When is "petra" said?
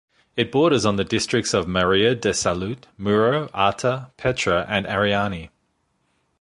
4.17-4.65